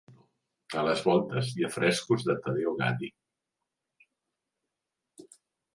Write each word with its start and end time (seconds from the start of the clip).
A 0.79 0.85
les 0.87 1.03
voltes 1.07 1.51
hi 1.59 1.67
ha 1.67 1.69
frescos 1.75 2.25
de 2.31 2.37
Taddeo 2.47 2.75
Gaddi. 2.83 3.11